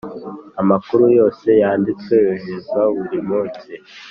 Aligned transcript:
Amakuru 0.61 1.03
yose 1.17 1.47
yanditswe 1.61 2.13
yoherezwa 2.25 2.79
buri 2.95 3.19
munsi 3.29 3.71